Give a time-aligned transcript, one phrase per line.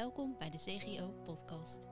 [0.00, 1.88] Welkom bij de CGO Podcast.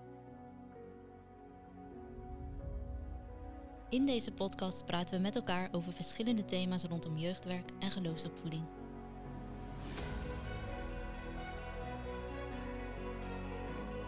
[3.88, 8.62] In deze podcast praten we met elkaar over verschillende thema's rondom jeugdwerk en geloofsopvoeding.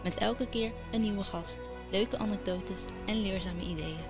[0.03, 4.05] Met elke keer een nieuwe gast, leuke anekdotes en leerzame ideeën.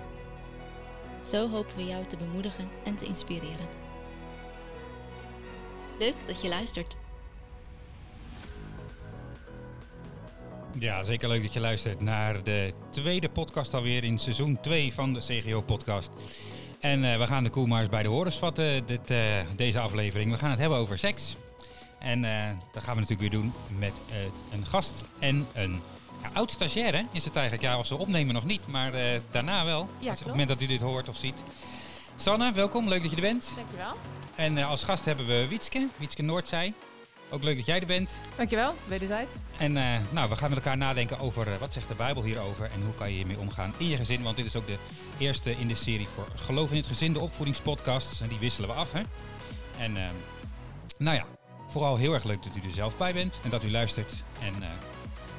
[1.24, 3.68] Zo hopen we jou te bemoedigen en te inspireren.
[5.98, 7.01] Leuk dat je luistert.
[10.78, 15.12] Ja, zeker leuk dat je luistert naar de tweede podcast alweer in seizoen 2 van
[15.12, 16.10] de CGO-podcast.
[16.80, 19.18] En uh, we gaan de koe maar eens bij de horens vatten, dit, uh,
[19.56, 20.30] deze aflevering.
[20.30, 21.36] We gaan het hebben over seks.
[21.98, 22.30] En uh,
[22.72, 24.00] dat gaan we natuurlijk weer doen met
[24.52, 25.80] een gast en een
[26.22, 27.02] ja, oud stagiair, hè?
[27.12, 27.64] Is het eigenlijk?
[27.64, 28.92] Ja, of ze opnemen nog niet, maar
[29.30, 29.88] daarna wel.
[29.98, 31.42] Ja, dus op het moment dat u dit hoort of ziet.
[32.16, 32.88] Sanne, welkom.
[32.88, 33.52] Leuk dat je er bent.
[33.56, 33.94] Dankjewel.
[34.34, 36.74] En als gast hebben we Wietske, Wietske Noordzij.
[37.32, 38.10] Ook leuk dat jij er bent.
[38.36, 39.34] Dankjewel, wederzijds.
[39.58, 42.64] En uh, nou, we gaan met elkaar nadenken over uh, wat zegt de Bijbel hierover
[42.64, 44.22] en hoe kan je hiermee omgaan in je gezin.
[44.22, 44.76] Want dit is ook de
[45.18, 48.20] eerste in de serie voor Geloof in het Gezin, de opvoedingspodcast.
[48.20, 48.92] En die wisselen we af.
[48.92, 49.00] Hè?
[49.78, 50.02] En uh,
[50.96, 51.24] nou ja,
[51.66, 54.12] vooral heel erg leuk dat u er zelf bij bent en dat u luistert.
[54.40, 54.54] En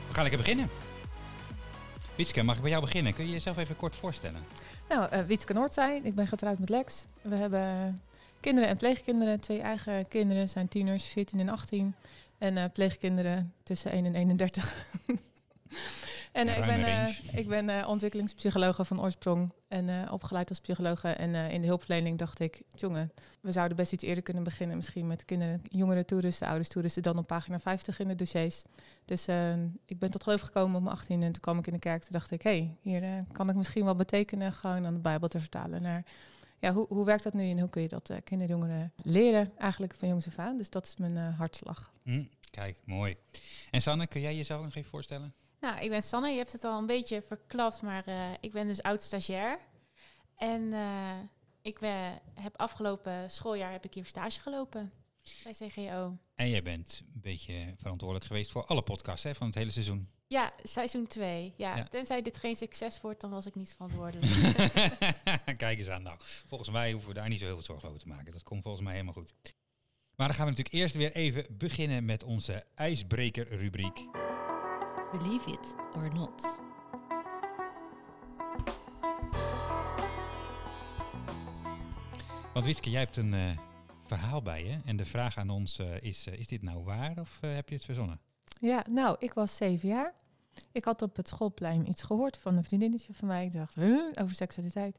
[0.07, 0.69] we gaan lekker beginnen.
[2.15, 3.13] Wietske, mag ik bij jou beginnen?
[3.13, 4.45] Kun je jezelf even kort voorstellen?
[4.89, 7.05] Nou, Wietske Noordzij, ik ben getrouwd met Lex.
[7.21, 8.01] We hebben
[8.43, 11.95] kinderen en pleegkinderen, twee eigen kinderen, zijn tieners, 14 en 18.
[12.37, 14.73] En uh, pleegkinderen tussen 1 en 31.
[16.31, 21.07] en uh, ik ben, uh, ik ben ontwikkelingspsychologe van oorsprong en opgeleid als psychologe.
[21.07, 24.77] En in de hulpverlening dacht ik, jongen, we zouden best iets eerder kunnen beginnen.
[24.77, 28.63] Misschien met kinderen, jongeren toerusten, ouders toerusten, dan op pagina 50 in de dossiers.
[29.05, 29.27] Dus
[29.85, 32.01] ik ben tot geloof gekomen op mijn 18 en toen kwam ik in de kerk.
[32.01, 35.27] Toen dacht ik, hé, hey, hier kan ik misschien wat betekenen, gewoon aan de Bijbel
[35.27, 36.03] te vertalen naar
[36.63, 38.93] ja, hoe, hoe werkt dat nu en hoe kun je dat uh, kinderen en jongeren
[38.95, 40.57] leren eigenlijk van jongs af aan?
[40.57, 41.93] Dus dat is mijn uh, hartslag.
[42.03, 43.17] Mm, kijk, mooi.
[43.71, 45.33] En Sanne, kun jij jezelf nog even voorstellen?
[45.59, 46.29] Nou, ik ben Sanne.
[46.29, 49.59] Je hebt het al een beetje verklapt, maar uh, ik ben dus oud-stagiair.
[50.35, 50.73] En
[51.61, 54.91] ik ben, heb afgelopen schooljaar heb ik hier stage gelopen
[55.43, 56.17] bij CGO.
[56.35, 60.09] En jij bent een beetje verantwoordelijk geweest voor alle podcasts hè, van het hele seizoen.
[60.33, 61.53] Ja, seizoen 2.
[61.57, 64.31] Ja, ja, tenzij dit geen succes wordt, dan was ik niet verantwoordelijk.
[65.57, 66.03] Kijk eens aan.
[66.03, 66.17] Nou,
[66.47, 68.31] volgens mij hoeven we daar niet zo heel veel zorgen over te maken.
[68.31, 69.33] Dat komt volgens mij helemaal goed.
[70.15, 73.95] Maar dan gaan we natuurlijk eerst weer even beginnen met onze ijsbreker-rubriek.
[75.11, 76.57] Believe it or not.
[82.53, 83.57] Want Witke, jij hebt een uh,
[84.05, 84.79] verhaal bij je.
[84.85, 87.75] En de vraag aan ons uh, is, uh, is dit nou waar of heb je
[87.75, 88.19] het verzonnen?
[88.59, 90.21] Ja, nou, ik was zeven jaar.
[90.71, 93.45] Ik had op het schoolplein iets gehoord van een vriendinnetje van mij.
[93.45, 94.97] Ik dacht, huh, over seksualiteit.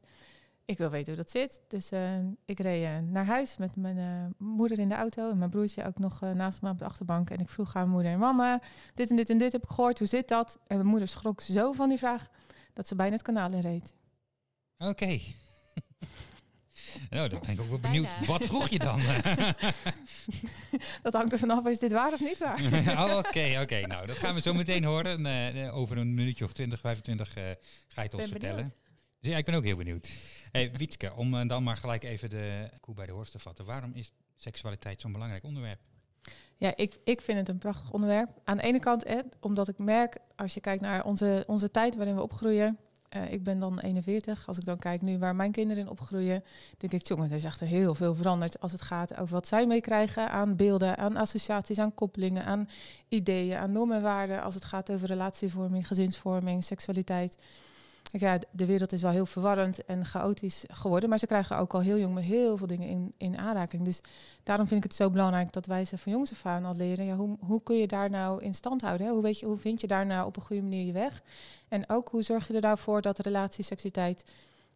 [0.65, 1.61] Ik wil weten hoe dat zit.
[1.67, 5.29] Dus uh, ik reed uh, naar huis met mijn uh, moeder in de auto.
[5.29, 7.29] En mijn broertje ook nog naast me op de achterbank.
[7.29, 8.61] En ik vroeg aan mijn moeder, mama,
[8.93, 9.99] dit en dit en dit heb ik gehoord.
[9.99, 10.59] Hoe zit dat?
[10.67, 12.29] En mijn moeder schrok zo van die vraag
[12.73, 13.93] dat ze bijna het kanaal in reed.
[14.77, 15.19] Oké.
[17.09, 18.09] Nou, dan ben ik ook wel benieuwd.
[18.09, 18.25] Bijna.
[18.25, 19.01] Wat vroeg je dan?
[21.03, 22.61] dat hangt er vanaf, is dit waar of niet waar?
[23.05, 23.87] oh, oké, oké.
[23.87, 25.25] Nou, dat gaan we zo meteen horen.
[25.25, 27.51] Uh, over een minuutje of 20, 25 uh, ga
[27.95, 28.55] je het ons vertellen.
[28.55, 28.75] Benieuwd.
[29.19, 30.11] Dus ja, ik ben ook heel benieuwd.
[30.51, 33.65] Hey, Wietske, om uh, dan maar gelijk even de koe bij de horst te vatten.
[33.65, 35.79] Waarom is seksualiteit zo'n belangrijk onderwerp?
[36.57, 38.29] Ja, ik, ik vind het een prachtig onderwerp.
[38.43, 39.05] Aan de ene kant,
[39.39, 42.77] omdat ik merk, als je kijkt naar onze, onze tijd waarin we opgroeien,
[43.17, 44.47] uh, ik ben dan 41.
[44.47, 46.43] Als ik dan kijk nu waar mijn kinderen in opgroeien,
[46.77, 49.67] denk ik, jongen, er is echt heel veel veranderd als het gaat over wat zij
[49.67, 52.69] meekrijgen aan beelden, aan associaties, aan koppelingen, aan
[53.09, 54.41] ideeën, aan normen en waarden.
[54.41, 57.37] Als het gaat over relatievorming, gezinsvorming, seksualiteit
[58.19, 61.09] ja, de wereld is wel heel verwarrend en chaotisch geworden.
[61.09, 63.85] Maar ze krijgen ook al heel jong met heel veel dingen in, in aanraking.
[63.85, 64.01] Dus
[64.43, 67.05] daarom vind ik het zo belangrijk dat wij ze van jongs af aan al leren.
[67.05, 69.09] Ja, hoe, hoe kun je daar nou in stand houden?
[69.09, 71.21] Hoe, weet je, hoe vind je daar nou op een goede manier je weg?
[71.67, 74.25] En ook hoe zorg je er nou voor dat relatie, seksualiteit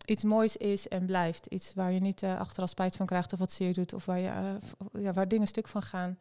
[0.05, 1.45] iets moois is en blijft.
[1.45, 3.93] Iets waar je niet uh, achteraf spijt van krijgt of wat zeer doet.
[3.93, 6.17] Of waar, je, uh, ja, waar dingen stuk van gaan.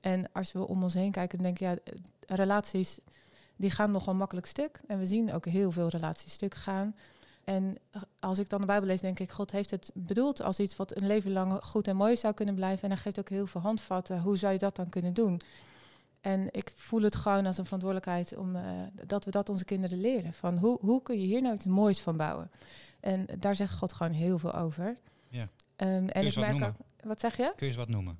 [0.00, 1.76] En als we om ons heen kijken, denk ik, ja,
[2.26, 2.98] relaties
[3.56, 4.80] die gaan nogal makkelijk stuk.
[4.86, 6.94] En we zien ook heel veel relaties stuk gaan.
[7.44, 7.76] En
[8.20, 11.00] als ik dan de Bijbel lees, denk ik, God heeft het bedoeld als iets wat
[11.00, 12.82] een leven lang goed en mooi zou kunnen blijven.
[12.82, 14.20] En hij geeft ook heel veel handvatten.
[14.20, 15.40] Hoe zou je dat dan kunnen doen?
[16.20, 18.62] En ik voel het gewoon als een verantwoordelijkheid om uh,
[19.06, 20.32] dat we dat onze kinderen leren.
[20.32, 22.50] Van hoe, hoe kun je hier nou iets moois van bouwen?
[23.00, 24.96] En daar zegt God gewoon heel veel over.
[25.28, 25.42] Ja.
[25.76, 27.42] Um, en ik merk ook, wat zeg je?
[27.42, 28.18] Kun je eens wat noemen?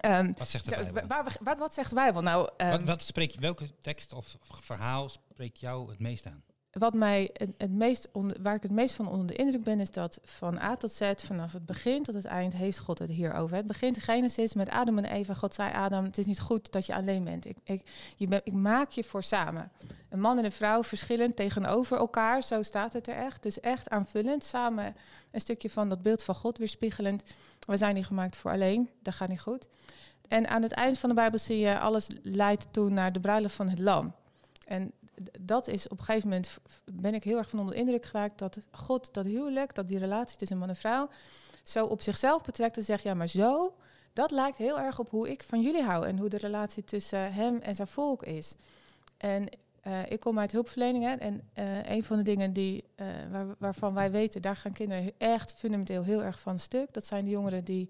[0.00, 1.06] Um, wat zegt de Bijbel?
[1.06, 2.22] Waar, wat, wat, zegt de Bijbel?
[2.22, 6.42] Nou, um, wat, wat spreek, welke tekst of verhaal spreekt jou het meest aan?
[6.72, 8.08] Wat mij het, meest
[8.42, 11.12] waar ik het meest van onder de indruk ben, is dat van A tot Z,
[11.16, 13.56] vanaf het begin tot het eind, heeft God het hierover.
[13.56, 15.34] Het begint in Genesis met Adam en Eva.
[15.34, 17.46] God zei Adam, het is niet goed dat je alleen bent.
[17.46, 17.82] Ik, ik,
[18.16, 19.70] je ben, ik maak je voor samen.
[20.08, 23.42] Een man en een vrouw verschillend tegenover elkaar, zo staat het er echt.
[23.42, 24.96] Dus echt aanvullend, samen
[25.30, 27.24] een stukje van dat beeld van God weerspiegelend.
[27.66, 29.68] We zijn niet gemaakt voor alleen, dat gaat niet goed.
[30.28, 33.54] En aan het eind van de Bijbel zie je, alles leidt toe naar de bruiloft
[33.54, 34.14] van het lam.
[34.66, 34.92] En
[35.40, 36.58] dat is op een gegeven moment
[36.92, 39.98] ben ik heel erg van onder de indruk geraakt dat God dat huwelijk, dat die
[39.98, 41.08] relatie tussen man en vrouw,
[41.62, 43.74] zo op zichzelf betrekt en zegt, ja, maar zo,
[44.12, 47.32] dat lijkt heel erg op hoe ik van jullie hou en hoe de relatie tussen
[47.32, 48.54] hem en zijn volk is.
[49.16, 49.48] En
[49.86, 52.84] uh, ik kom uit hulpverleningen en uh, een van de dingen die,
[53.30, 56.92] waar, waarvan wij weten, daar gaan kinderen echt fundamenteel heel erg van stuk.
[56.92, 57.88] Dat zijn de jongeren die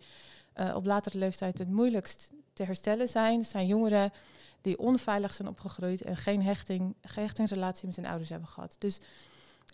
[0.75, 3.39] op latere leeftijd het moeilijkst te herstellen zijn.
[3.39, 4.13] Dat zijn jongeren
[4.63, 8.77] die onveilig zijn opgegroeid en geen hechting, hechtingsrelatie met hun ouders hebben gehad.
[8.79, 9.01] Dus,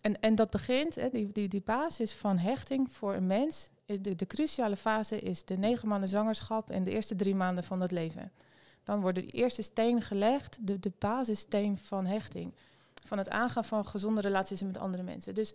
[0.00, 4.14] en, en dat begint, hè, die, die, die basis van hechting voor een mens, de,
[4.14, 7.90] de cruciale fase is de negen maanden zwangerschap en de eerste drie maanden van dat
[7.90, 8.32] leven.
[8.82, 12.54] Dan wordt de eerste steen gelegd, de, de basissteen van hechting.
[13.04, 15.34] Van het aangaan van gezonde relaties met andere mensen.
[15.34, 15.54] Dus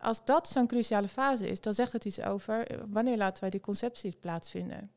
[0.00, 3.50] als dat zo'n cruciale fase is, dan zegt het iets over eh, wanneer laten wij
[3.50, 4.90] die conceptie plaatsvinden.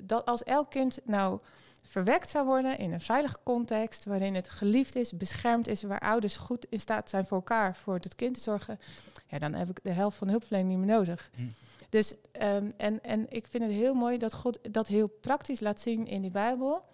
[0.00, 1.40] dat als elk kind nou
[1.82, 6.36] verwekt zou worden in een veilige context, waarin het geliefd is, beschermd is, waar ouders
[6.36, 8.80] goed in staat zijn voor elkaar, voor het kind te zorgen,
[9.28, 11.30] ja, dan heb ik de helft van de hulpverlening niet meer nodig.
[11.34, 11.42] Hm.
[11.88, 15.80] Dus, um, en, en ik vind het heel mooi dat God dat heel praktisch laat
[15.80, 16.84] zien in die Bijbel.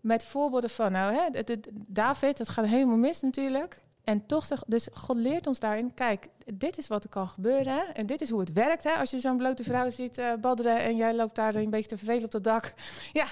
[0.00, 1.42] Met voorbeelden van, nou, hè,
[1.86, 3.76] David, het gaat helemaal mis natuurlijk.
[4.04, 7.94] En toch, dus God leert ons daarin, kijk, dit is wat er kan gebeuren.
[7.94, 8.84] En dit is hoe het werkt.
[8.84, 8.90] Hè?
[8.92, 11.96] Als je zo'n blote vrouw ziet uh, badderen en jij loopt daar een beetje te
[11.96, 12.72] vervelen op het dak.
[13.12, 13.26] Ja,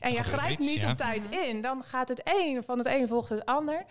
[0.00, 1.60] en je grijpt niet op tijd in.
[1.60, 3.84] Dan gaat het een van het een volgt het ander.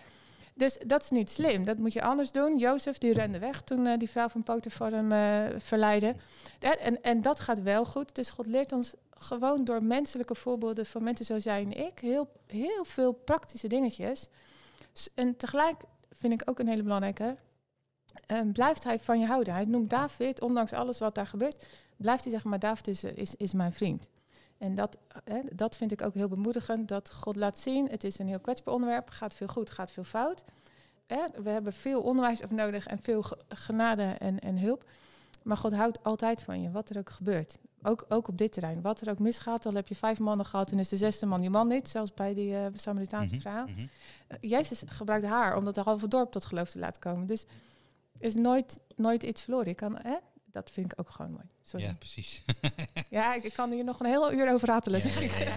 [0.54, 1.64] Dus dat is niet slim.
[1.64, 2.58] Dat moet je anders doen.
[2.58, 6.14] Jozef die rende weg toen uh, die vrouw van Potifar hem uh, verleidde.
[6.58, 8.14] En, en dat gaat wel goed.
[8.14, 11.98] Dus God leert ons gewoon door menselijke voorbeelden van mensen zoals jij en ik...
[11.98, 14.28] heel, heel veel praktische dingetjes.
[15.14, 15.82] En tegelijk
[16.16, 17.36] vind ik ook een hele belangrijke.
[18.32, 19.54] Um, blijft hij van je houden?
[19.54, 21.66] Hij noemt David, ondanks alles wat daar gebeurt,
[21.96, 24.08] blijft hij zeggen, maar David is, is, is mijn vriend.
[24.58, 28.18] En dat, hè, dat vind ik ook heel bemoedigend, dat God laat zien, het is
[28.18, 30.44] een heel kwetsbaar onderwerp, gaat veel goed, gaat veel fout.
[31.06, 34.84] Hè, we hebben veel onderwijs over nodig en veel genade en, en hulp.
[35.42, 37.58] Maar God houdt altijd van je, wat er ook gebeurt.
[37.86, 38.80] Ook, ook op dit terrein.
[38.80, 41.42] Wat er ook misgaat, al heb je vijf mannen gehad en is de zesde man
[41.42, 41.88] je man niet.
[41.88, 43.66] Zelfs bij die uh, Samaritaanse mm vrouw.
[43.66, 43.88] Mm
[44.40, 47.26] Jezus gebruikt haar om dat halve dorp tot geloof te laten komen.
[47.26, 47.46] Dus
[48.18, 49.66] is nooit, nooit iets verloren.
[49.66, 50.16] Ik kan, hè?
[50.44, 51.44] Dat vind ik ook gewoon mooi.
[51.62, 51.86] Sorry.
[51.86, 52.44] Ja, precies.
[53.10, 55.00] ja, ik, kan hier nog een hele uur over ratelen.
[55.04, 55.44] Ja, ja, ja,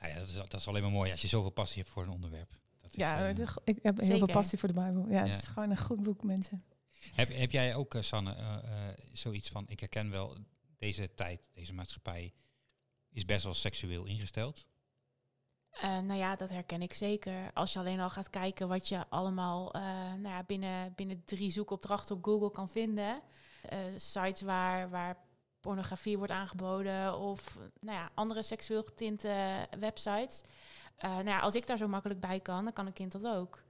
[0.00, 2.02] nou ja, dat, is, dat is alleen maar mooi als je zoveel passie hebt voor
[2.02, 2.50] een onderwerp.
[2.80, 5.06] Dat is, ja, uh, ik heb heel veel passie voor de Bijbel.
[5.08, 6.64] Ja, het is gewoon een goed boek, mensen.
[7.10, 10.36] Heb, heb jij ook, uh, Sanne, uh, zoiets van, ik herken wel
[10.78, 12.32] deze tijd, deze maatschappij
[13.10, 14.66] is best wel seksueel ingesteld?
[15.80, 17.50] Nou ja, dat herken ik zeker.
[17.52, 22.16] Als je alleen al gaat kijken wat je allemaal nou ja, binnen, binnen drie zoekopdrachten
[22.16, 23.22] op Google kan vinden.
[23.96, 25.16] Sites waar, waar
[25.60, 30.42] pornografie wordt aangeboden of nou ja, andere seksueel getinte websites.
[30.98, 33.62] nou ja, als ik daar zo makkelijk bij kan, dan kan een kind dat ook.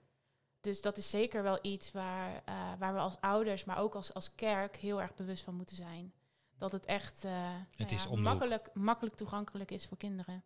[0.63, 2.43] Dus dat is zeker wel iets waar,
[2.79, 6.13] waar we als ouders, maar ook als, als kerk heel erg bewust van moeten zijn.
[6.59, 10.43] Dat het echt het nou ja, makkelijk, makkelijk toegankelijk is voor kinderen.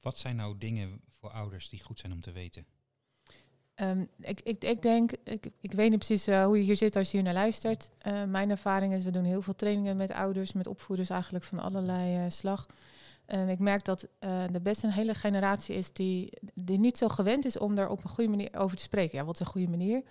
[0.00, 2.66] Wat zijn nou dingen voor ouders die goed zijn om te weten?
[3.76, 6.96] Um, ik, ik, ik, denk, ik, ik weet niet precies uh, hoe je hier zit
[6.96, 7.90] als je hier naar luistert.
[8.02, 11.58] Uh, mijn ervaring is, we doen heel veel trainingen met ouders, met opvoeders eigenlijk van
[11.58, 12.66] allerlei uh, slag.
[13.26, 17.44] Um, ik merk dat er best een hele generatie is die, die niet zo gewend
[17.44, 19.18] is om daar op een goede manier over te spreken.
[19.18, 20.02] Ja, wat is een goede manier?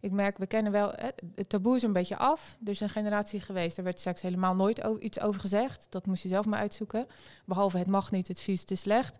[0.00, 0.92] Ik merk, we kennen wel,
[1.34, 2.58] het taboe is een beetje af.
[2.64, 5.86] Er is een generatie geweest, er werd seks helemaal nooit iets over gezegd.
[5.88, 7.06] Dat moest je zelf maar uitzoeken.
[7.44, 9.18] Behalve het mag niet, het vies, het is slecht.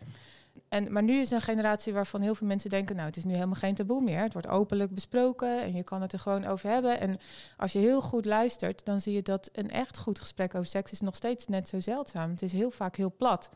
[0.69, 3.33] En, maar nu is een generatie waarvan heel veel mensen denken, nou het is nu
[3.33, 4.23] helemaal geen taboe meer.
[4.23, 7.01] Het wordt openlijk besproken en je kan het er gewoon over hebben.
[7.01, 7.19] En
[7.57, 10.93] als je heel goed luistert, dan zie je dat een echt goed gesprek over seks
[10.93, 12.31] is nog steeds net zo zeldzaam.
[12.31, 13.51] Het is heel vaak heel plat.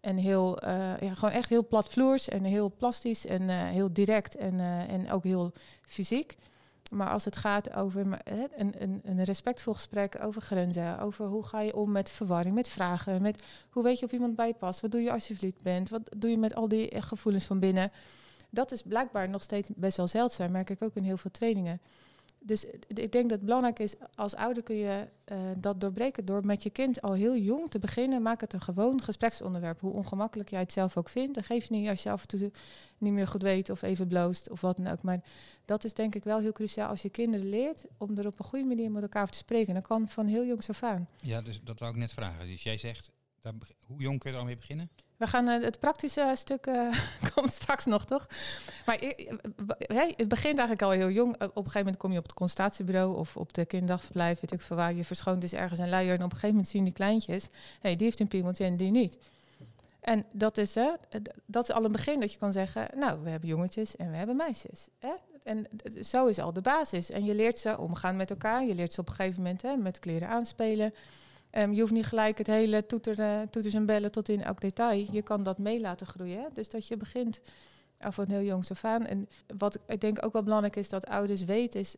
[0.00, 4.36] En heel, uh, ja, gewoon echt heel platvloers en heel plastisch en uh, heel direct
[4.36, 5.52] en, uh, en ook heel
[5.82, 6.36] fysiek.
[6.88, 8.16] Maar als het gaat over een,
[8.56, 13.22] een, een, respectvol gesprek over grenzen, over hoe ga je om met verwarring, met vragen,
[13.22, 15.62] met hoe weet je of iemand bij je past, wat doe je als je verliefd
[15.62, 17.92] bent, wat doe je met al die gevoelens van binnen.
[18.50, 21.80] Dat is blijkbaar nog steeds best wel zeldzaam, merk ik ook in heel veel trainingen.
[22.40, 26.46] Dus ik denk dat het belangrijk is, als ouder kun je eh, dat doorbreken door
[26.46, 28.22] met je kind al heel jong te beginnen.
[28.22, 31.34] Maak het een gewoon gespreksonderwerp, hoe ongemakkelijk jij het zelf ook vindt.
[31.34, 32.50] Dat geeft niet als je af en toe
[32.98, 35.02] niet meer goed weet of even bloost of wat dan ook.
[35.02, 35.20] Maar
[35.64, 38.44] dat is denk ik wel heel cruciaal als je kinderen leert om er op een
[38.44, 39.74] goede manier met elkaar over te spreken.
[39.74, 41.08] Dat kan van heel jongs af aan.
[41.20, 42.46] Ja, dus dat wou ik net vragen.
[42.46, 43.10] Dus jij zegt,
[43.86, 44.90] hoe jong kun je er al mee beginnen?
[45.16, 46.92] We gaan uh, het praktische stuk uh,
[47.34, 48.26] komt straks nog, toch?
[48.86, 49.10] Maar uh,
[50.16, 51.34] het begint eigenlijk al heel jong.
[51.34, 54.62] Op een gegeven moment kom je op het consultatiebureau of op de kinderdagverblijf, weet ik
[54.62, 54.94] waar.
[54.94, 57.48] Je verschoont dus ergens een luier en op een gegeven moment zien die kleintjes,
[57.80, 59.18] hey, die heeft een piemeltje en die niet.
[60.00, 60.90] En dat is, hè,
[61.46, 64.16] dat is al een begin dat je kan zeggen, nou, we hebben jongetjes en we
[64.16, 64.88] hebben meisjes.
[64.98, 65.12] Hè?
[65.42, 65.66] En
[66.00, 67.10] zo is al de basis.
[67.10, 68.64] En je leert ze omgaan met elkaar.
[68.64, 70.94] Je leert ze op een gegeven moment hè, met kleren aanspelen.
[71.52, 74.60] Um, je hoeft niet gelijk het hele toeter, uh, toeters en bellen tot in elk
[74.60, 75.06] detail.
[75.10, 76.40] Je kan dat mee laten groeien.
[76.40, 76.46] Hè?
[76.52, 77.40] Dus dat je begint
[77.98, 79.06] van heel jongs af aan.
[79.06, 79.28] En
[79.58, 81.96] wat ik denk ook wel belangrijk is dat ouders weten, is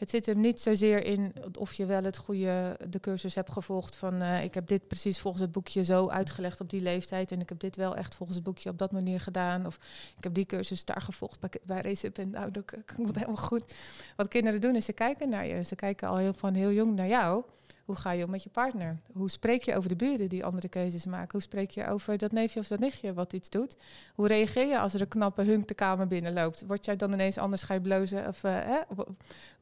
[0.00, 3.96] het zit hem niet zozeer in of je wel het goede, de cursus hebt gevolgd
[3.96, 7.40] van uh, ik heb dit precies volgens het boekje zo uitgelegd op die leeftijd en
[7.40, 9.78] ik heb dit wel echt volgens het boekje op dat manier gedaan of
[10.16, 12.32] ik heb die cursus daar gevolgd bij, bij Recipient.
[12.32, 12.64] Nou, dat
[12.96, 13.74] komt helemaal goed.
[14.16, 15.64] Wat kinderen doen is ze kijken naar je.
[15.64, 17.44] Ze kijken al heel, van heel jong naar jou.
[17.90, 19.00] Hoe ga je om met je partner?
[19.12, 21.30] Hoe spreek je over de buren die andere keuzes maken?
[21.30, 23.76] Hoe spreek je over dat neefje of dat nichtje wat iets doet?
[24.14, 26.64] Hoe reageer je als er een knappe hunk de kamer binnenloopt?
[26.66, 28.26] Word jij dan ineens anders, ga je blozen?
[28.26, 28.80] Of, uh, hè?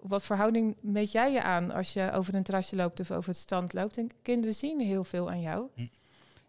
[0.01, 3.39] Wat verhouding meet jij je aan als je over een terrasje loopt of over het
[3.39, 3.99] strand loopt?
[3.99, 5.69] En kinderen zien heel veel aan jou.
[5.75, 5.87] Hm.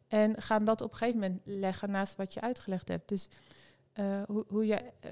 [0.08, 3.10] En gaan dat op een gegeven moment leggen naast wat je uitgelegd hebt.
[3.10, 3.30] Dus
[4.00, 4.82] uh, hoe, hoe je...
[5.06, 5.10] Uh.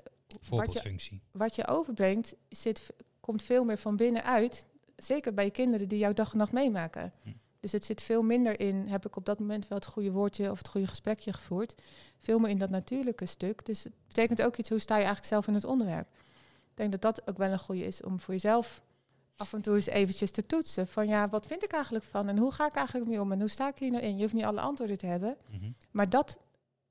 [0.49, 4.65] Wat je, wat je overbrengt, zit, komt veel meer van binnenuit
[4.97, 7.13] zeker bij kinderen die jouw dag en nacht meemaken.
[7.23, 7.29] Hm.
[7.59, 10.51] Dus het zit veel minder in, heb ik op dat moment wel het goede woordje
[10.51, 11.75] of het goede gesprekje gevoerd.
[12.17, 13.65] Veel meer in dat natuurlijke stuk.
[13.65, 16.07] Dus het betekent ook iets, hoe sta je eigenlijk zelf in het onderwerp?
[16.69, 18.81] Ik denk dat dat ook wel een goede is om voor jezelf
[19.35, 20.87] af en toe eens eventjes te toetsen.
[20.87, 23.39] Van ja, wat vind ik eigenlijk van en hoe ga ik eigenlijk mee om en
[23.39, 24.15] hoe sta ik hier nou in?
[24.15, 25.37] Je hoeft niet alle antwoorden te hebben.
[25.49, 25.71] Mhm.
[25.91, 26.39] Maar dat,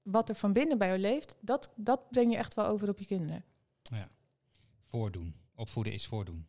[0.03, 2.99] wat er van binnen bij jou leeft, dat, dat breng je echt wel over op
[2.99, 3.45] je kinderen.
[3.83, 4.09] Ja.
[4.85, 5.35] Voordoen.
[5.55, 6.47] Opvoeden is voordoen.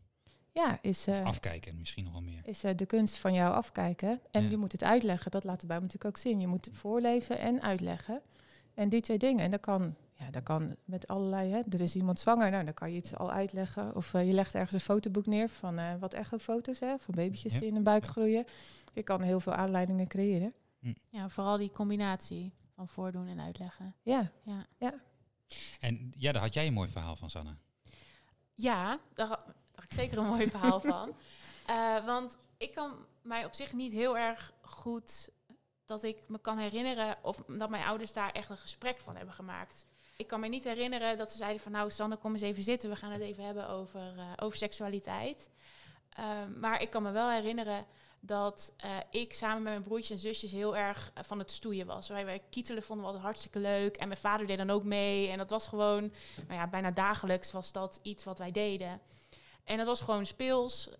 [0.58, 1.08] Ja, is...
[1.08, 2.42] Uh, afkijken misschien nog wel meer.
[2.44, 4.22] Is uh, de kunst van jou afkijken.
[4.32, 5.32] En je moet het uitleggen.
[5.32, 6.40] Dat laat de Bijbel natuurlijk ook zien.
[6.40, 8.22] Je moet voorleven en uitleggen.
[8.74, 9.44] En die twee dingen.
[9.44, 11.52] En dat kan, ja, dat kan met allerlei...
[11.52, 11.62] Hè.
[11.70, 13.96] Er is iemand zwanger, nou, dan kan je iets al uitleggen.
[13.96, 17.60] Of uh, je legt ergens een fotoboek neer van wat echofoto's, hè, van babytjes ja.
[17.60, 18.46] die in een buik groeien.
[18.94, 20.54] Je kan heel veel aanleidingen creëren.
[20.80, 20.94] Hm.
[21.10, 23.96] Ja, vooral die combinatie van voordoen en uitleggen.
[24.02, 24.66] Ja, ja.
[24.78, 24.94] ja.
[25.80, 27.56] En ja, daar had jij een mooi verhaal van, Sanne.
[28.54, 29.40] Ja, daar,
[29.77, 31.15] daar ik zeker een mooi verhaal van.
[31.69, 35.29] Uh, want ik kan mij op zich niet heel erg goed
[35.86, 39.34] dat ik me kan herinneren of dat mijn ouders daar echt een gesprek van hebben
[39.34, 39.86] gemaakt.
[40.15, 42.89] Ik kan me niet herinneren dat ze zeiden van nou Sanne kom eens even zitten,
[42.89, 45.50] we gaan het even hebben over, uh, over seksualiteit.
[46.19, 46.25] Uh,
[46.60, 47.86] maar ik kan me wel herinneren
[48.19, 52.10] dat uh, ik samen met mijn broertjes en zusjes heel erg van het stoeien was.
[52.10, 53.98] Wij, wij kietelen vonden we altijd hartstikke leuk.
[53.98, 55.29] En mijn vader deed dan ook mee.
[55.29, 56.01] En dat was gewoon,
[56.48, 59.01] nou ja, bijna dagelijks was dat iets wat wij deden.
[59.68, 60.90] En dat was gewoon speels.
[60.90, 60.96] Uh,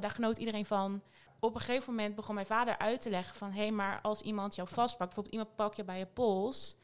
[0.00, 1.02] daar genoot iedereen van.
[1.40, 3.50] Op een gegeven moment begon mijn vader uit te leggen van...
[3.50, 6.76] hé, hey, maar als iemand jou vastpakt, bijvoorbeeld iemand pak je bij je pols...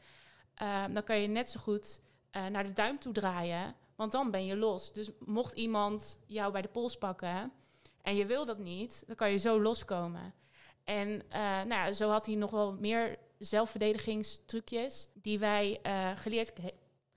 [0.61, 1.99] Uh, dan kan je net zo goed
[2.31, 4.93] uh, naar de duim toe draaien, want dan ben je los.
[4.93, 7.51] Dus mocht iemand jou bij de pols pakken
[8.01, 10.33] en je wil dat niet, dan kan je zo loskomen.
[10.83, 15.81] En nou ja, zo had hij nog wel meer zelfverdedigingstrucjes die wij
[16.15, 16.51] geleerd,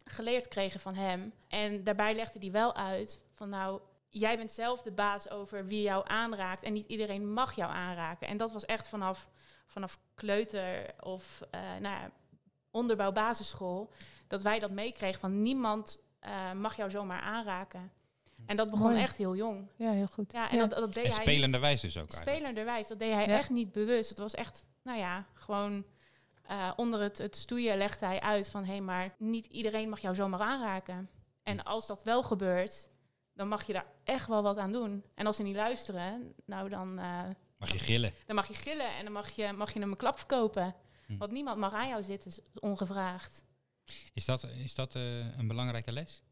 [0.05, 1.33] geleerd kregen van hem.
[1.49, 3.81] En daarbij legde hij wel uit van nou,
[4.13, 8.29] jij bent zelf de baas over wie jou aanraakt en niet iedereen mag jou aanraken.
[8.29, 9.31] En dat was echt vanaf,
[9.67, 12.11] vanaf kleuter of uh, nou ja,
[12.71, 13.93] onderbouw basisschool,
[14.27, 17.93] dat wij dat meekregen van niemand uh, mag jou zomaar aanraken.
[18.47, 19.69] En dat begon echt heel jong.
[19.77, 20.33] Ja, heel goed.
[20.33, 23.73] Ja, en Dat, dat deed en spelenderwijs dus ook Spelenderwijs, dat deed hij echt niet
[23.73, 24.09] bewust.
[24.09, 25.85] Het was echt, nou ja, gewoon
[26.51, 28.65] uh, onder het, het stoeien legde hij uit van...
[28.65, 31.11] hé, hey, maar niet iedereen mag jou zomaar aanraken.
[31.43, 32.91] En als dat wel gebeurt,
[33.35, 35.05] dan mag je daar echt wel wat aan doen.
[35.15, 36.99] En als ze niet luisteren, nou dan...
[36.99, 37.21] Uh,
[37.59, 38.13] mag je gillen.
[38.27, 40.75] Dan mag je gillen en dan mag je, mag je hem een klap verkopen.
[41.07, 41.17] Hm.
[41.17, 43.45] Want niemand mag aan jou zitten, ongevraagd.
[44.13, 46.23] Is dat, is dat uh, een belangrijke les?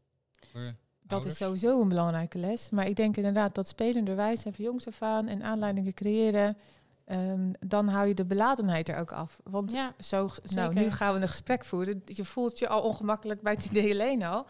[0.51, 2.69] Voor dat is sowieso een belangrijke les.
[2.69, 6.57] Maar ik denk inderdaad dat spelenderwijs en van jongs af aan en aanleidingen creëren...
[7.05, 9.39] Um, dan hou je de beladenheid er ook af.
[9.43, 12.01] Want ja, zo, nou, nu gaan we een gesprek voeren.
[12.05, 14.45] Je voelt je al ongemakkelijk bij het idee alleen al.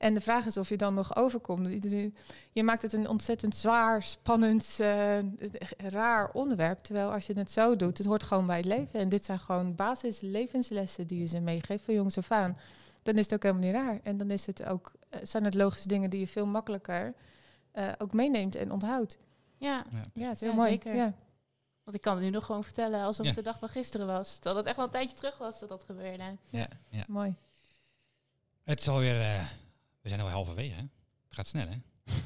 [0.00, 1.68] En de vraag is of je dan nog overkomt.
[2.52, 5.18] Je maakt het een ontzettend zwaar, spannend, uh,
[5.76, 6.78] raar onderwerp.
[6.78, 9.00] Terwijl als je het zo doet, het hoort gewoon bij het leven.
[9.00, 12.58] En dit zijn gewoon basis levenslessen die je ze meegeeft van jongs af aan.
[13.02, 14.00] Dan is het ook helemaal niet raar.
[14.02, 17.14] En dan is het ook, eh, zijn het logische dingen die je veel makkelijker
[17.72, 19.18] eh, ook meeneemt en onthoudt.
[19.56, 20.00] Ja, Ja.
[20.14, 20.68] Ja, het is heel Ja, mooi.
[20.70, 20.94] zeker.
[20.94, 21.12] Ja.
[21.84, 23.32] want ik kan het nu nog gewoon vertellen alsof Ja.
[23.32, 24.34] het de dag van gisteren was.
[24.34, 26.36] Terwijl het echt wel een tijdje terug was dat dat gebeurde.
[26.48, 26.68] Ja.
[26.88, 27.04] Ja.
[27.08, 27.34] Mooi.
[28.64, 29.44] Het is alweer, eh,
[30.00, 30.74] we zijn alweer halverwege.
[30.74, 30.80] Hè?
[30.80, 30.90] Het
[31.38, 31.76] gaat snel, hè?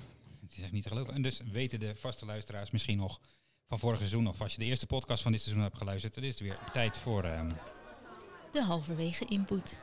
[0.45, 1.15] het is echt niet te geloven.
[1.15, 3.21] En dus weten de vaste luisteraars misschien nog
[3.69, 6.25] van vorig seizoen, of als je de eerste podcast van dit seizoen hebt geluisterd, dan
[6.25, 7.25] is het weer tijd voor.
[7.25, 7.51] ehm,
[8.53, 9.79] De halverwege input.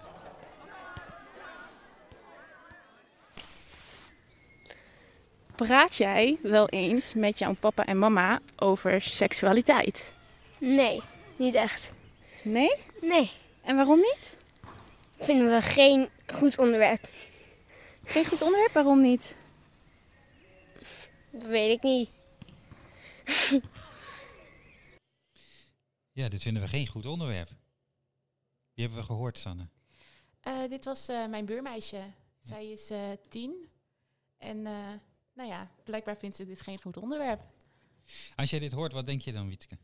[5.56, 10.14] Praat jij wel eens met jouw papa en mama over seksualiteit?
[10.58, 11.02] Nee,
[11.36, 11.92] niet echt.
[12.44, 12.72] Nee?
[13.02, 13.32] Nee,
[13.64, 14.38] En waarom niet?
[15.20, 17.10] vinden we geen goed onderwerp.
[18.04, 19.38] Geen goed onderwerp, waarom niet?
[21.32, 22.10] Dat weet ik niet.
[26.12, 27.48] ja, dit vinden we geen goed onderwerp.
[28.74, 29.68] Die hebben we gehoord, Sanne.
[30.42, 32.04] Eh, dit was eh, mijn buurmeisje.
[32.42, 33.70] Zij is eh, tien.
[34.38, 34.74] En eh,
[35.34, 37.42] nou ja, blijkbaar vindt ze dit geen goed onderwerp.
[38.36, 39.78] Als jij dit hoort, wat denk je dan, Wietke?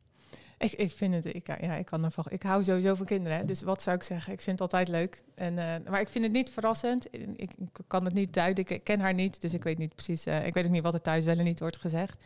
[0.57, 2.25] Ik, ik vind het, ik, ja, ik kan ervan.
[2.29, 3.47] Ik hou sowieso van kinderen.
[3.47, 4.33] Dus wat zou ik zeggen?
[4.33, 5.23] Ik vind het altijd leuk.
[5.35, 7.07] En, eh, maar ik vind het niet verrassend.
[7.35, 7.49] Ik,
[7.87, 8.63] kan het niet duiden.
[8.63, 10.25] Ik, ik ken haar niet, dus ik weet niet precies.
[10.25, 12.23] eh, ik weet ook niet wat er thuis wel en niet wordt gezegd.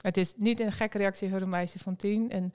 [0.00, 2.30] Het is niet een gekke reactie voor een meisje van tien.
[2.30, 2.54] En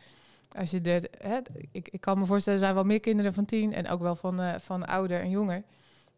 [0.52, 1.40] als je er, hè,
[1.72, 4.16] ik, ik kan me voorstellen, er zijn wel meer kinderen van tien en ook wel
[4.16, 5.64] van, eh, van ouder en jonger.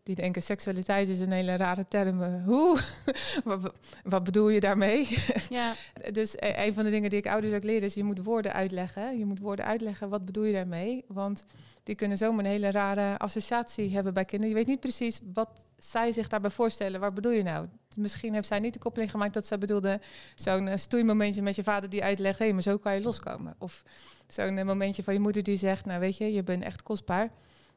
[0.05, 2.23] Die denken seksualiteit is een hele rare term.
[2.23, 2.79] Eh, Hoe?
[3.43, 3.71] wat,
[4.03, 5.07] wat bedoel je daarmee?
[5.49, 5.73] Ja,
[6.11, 8.53] Dus e- een van de dingen die ik ouders ook leer is, je moet woorden
[8.53, 9.17] uitleggen.
[9.17, 11.05] Je moet woorden uitleggen, wat bedoel je daarmee?
[11.07, 11.45] Want
[11.83, 14.53] die kunnen zomaar een hele rare associatie hebben bij kinderen.
[14.53, 16.99] Je weet niet precies wat zij zich daarbij voorstellen.
[16.99, 17.67] Waar bedoel je nou?
[17.95, 19.99] Misschien heeft zij niet de koppeling gemaakt dat zij bedoelde...
[20.35, 22.39] zo'n eh, stoeimomentje met je vader die uitlegt...
[22.39, 23.55] hé, maar zo kan je loskomen.
[23.57, 23.83] Of
[24.27, 25.85] zo'n eh, momentje van je moeder die zegt...
[25.85, 27.31] nou weet je, je bent echt kostbaar.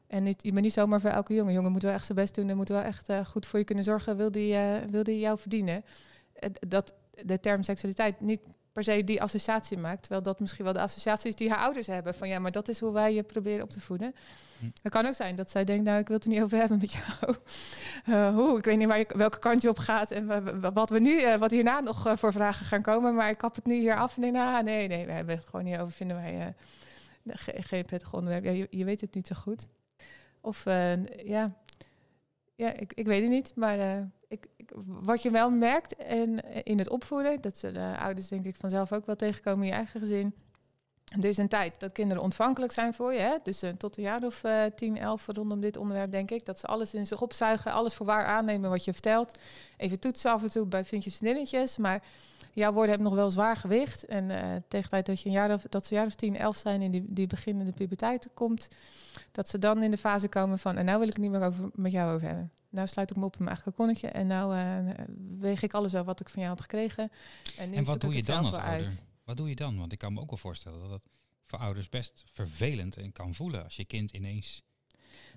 [0.09, 1.53] En niet, je bent niet zomaar voor elke jongen.
[1.53, 3.65] Jongen moet wel echt zijn best doen en moet wel echt eh, goed voor je
[3.65, 4.17] kunnen zorgen.
[4.17, 5.83] Wil die, eh, wil die jou verdienen?
[6.67, 8.39] Dat de term seksualiteit niet
[8.73, 9.99] per se die associatie maakt.
[10.01, 12.13] Terwijl dat misschien wel de associaties die haar ouders hebben.
[12.13, 14.15] Van ja, maar dat is hoe wij je proberen op te voeden.
[14.59, 14.65] Hm.
[14.81, 16.77] Het kan ook zijn dat zij denkt, nou, ik wil het er niet over hebben
[16.77, 17.35] met jou.
[18.05, 20.71] Eh, hoe, ik weet niet waar je, welke kant je op gaat en wa- wa-
[20.71, 23.15] wat we nu, wat hierna nog voor vragen gaan komen.
[23.15, 25.45] Maar ik kap het nu hier af en denk, nou, nee, nee, we hebben het
[25.45, 25.93] gewoon niet over.
[25.93, 26.53] Vinden wij
[27.25, 28.43] ge- geen prettig onderwerp.
[28.43, 29.67] Ja, je, je weet het niet zo goed.
[30.41, 31.53] Of eh, ja,
[32.55, 33.51] ja ik, ik weet het niet.
[33.55, 38.27] Maar eh, ik, ik- wat je wel merkt en, in het opvoeden, dat zullen ouders
[38.27, 40.33] denk ik vanzelf ook wel tegenkomen in je eigen gezin.
[41.09, 43.19] Er is een tijd dat kinderen ontvankelijk zijn voor je.
[43.19, 43.35] Hè?
[43.43, 46.45] Dus eh, tot een jaar of eh 10, 11 rondom dit onderwerp, denk ik.
[46.45, 49.37] Dat ze alles in zich opzuigen, alles voor waar aannemen wat je vertelt.
[49.77, 51.77] Even toetsen af en toe bij vriendjes en vriendinnetjes.
[51.77, 52.03] Maar
[52.53, 54.05] jouw woorden hebben nog wel zwaar gewicht.
[54.05, 56.37] En eh, tegen tijd dat, je een jaar of, dat ze een jaar of 10,
[56.37, 58.67] 11 zijn en die, die beginnende puberteit komt,
[59.39, 61.43] dat ze dan in de fase komen van, en nou wil ik het niet meer
[61.43, 62.51] over, met jou over hebben.
[62.69, 65.05] Nou sluit ik me op in mijn eigen kokonnetje en nou eh,
[65.39, 67.11] weeg ik alles wel wat ik van jou heb gekregen.
[67.57, 68.71] En, nu En wat doe je dan als ouder?
[68.71, 69.03] uit.
[69.23, 69.77] Wat doe je dan?
[69.77, 71.01] Want ik kan me ook wel voorstellen dat het
[71.45, 74.63] voor ouders best vervelend en kan voelen als je kind ineens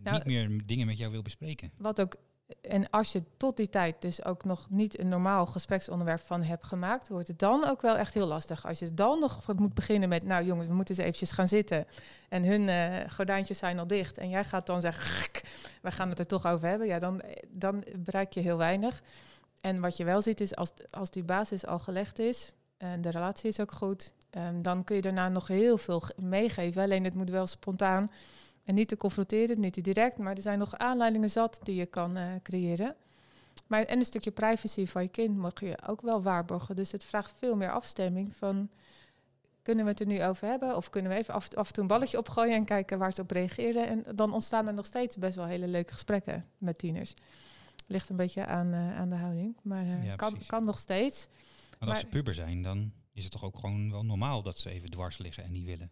[0.02, 1.72] Nou, niet meer dingen met jou wil bespreken.
[1.76, 2.16] Wat ook,
[2.60, 6.66] en als je tot die tijd dus ook nog niet een normaal gespreksonderwerp van hebt
[6.66, 8.66] gemaakt, wordt het dan ook wel echt heel lastig.
[8.66, 11.86] Als je dan nog moet beginnen met, nou jongens, we moeten eens eventjes gaan zitten.
[12.28, 14.18] En hun eh, gordijntjes zijn al dicht.
[14.18, 15.40] En jij gaat dan zeggen,
[15.82, 16.86] we gaan het er toch over hebben.
[16.86, 19.02] Ja, dan, dan bereik je heel weinig.
[19.60, 23.10] En wat je wel ziet is, als, als die basis al gelegd is, en de
[23.10, 26.82] relatie is ook goed, ehm, dan kun je daarna nog heel veel ge- meegeven.
[26.82, 28.10] Alleen het moet wel spontaan.
[28.64, 31.86] En niet te confronterend, niet te direct, maar er zijn nog aanleidingen zat die je
[31.86, 32.94] kan eh, creëren.
[33.66, 36.76] Maar, en een stukje privacy van je kind mag je ook wel waarborgen.
[36.76, 38.70] Dus het vraagt veel meer afstemming van...
[39.62, 40.76] kunnen we het er nu over hebben?
[40.76, 43.20] Of kunnen we even af, af en toe een balletje opgooien en kijken waar ze
[43.20, 43.88] op reageren?
[43.88, 47.14] En dan ontstaan er nog steeds best wel hele leuke gesprekken met tieners.
[47.86, 51.28] Ligt een beetje aan, eh, aan de houding, maar eh, Ja, kan, kan nog steeds.
[51.70, 54.58] Want als maar- ze puber zijn, dan is het toch ook gewoon wel normaal dat
[54.58, 55.90] ze even dwars liggen en niet willen.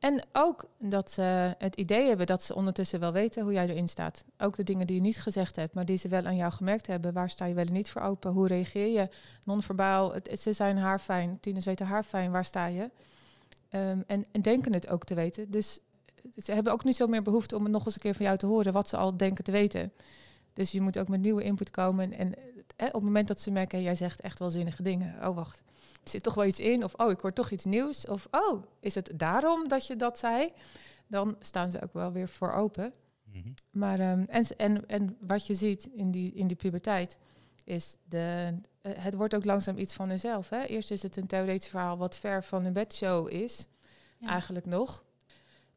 [0.00, 3.88] En ook dat ze het idee hebben dat ze ondertussen wel weten hoe jij erin
[3.88, 4.24] staat.
[4.38, 6.86] Ook de dingen die je niet gezegd hebt, maar die ze wel aan jou gemerkt
[6.86, 7.12] hebben.
[7.12, 8.32] Waar sta je wel en niet voor open?
[8.32, 9.08] Hoe reageer je?
[9.44, 11.38] Non-verbaal, ze zijn haarfijn.
[11.40, 12.90] Tieners weten haarfijn, waar sta je?
[13.68, 15.50] Ehm, en, en denken het ook te weten.
[15.50, 15.78] Dus
[16.36, 18.38] ze hebben ook niet zo meer behoefte om het nog eens een keer van jou
[18.38, 19.92] te horen wat ze al denken te weten.
[20.52, 22.12] Dus je moet ook met nieuwe input komen.
[22.12, 22.34] En
[22.80, 25.28] eh, op het moment dat ze merken, jij zegt echt wel zinnige dingen.
[25.28, 25.62] Oh, wacht.
[26.02, 26.84] Er zit toch wel iets in.
[26.84, 28.06] Of oh, ik hoor toch iets nieuws.
[28.06, 30.52] Of oh, is het daarom dat je dat zei?
[31.06, 32.92] Dan staan ze ook wel weer voor open.
[33.24, 33.48] Mhm.
[33.70, 37.18] Maar ehm, en, en, en wat je ziet in die, in die puberteit
[37.64, 40.48] is de, eh, het wordt ook langzaam iets van hunzelf.
[40.48, 40.62] Hè?
[40.62, 43.68] Eerst is het een theoretisch verhaal wat ver van een bedshow is,
[44.18, 44.28] Ja.
[44.28, 45.04] eigenlijk nog.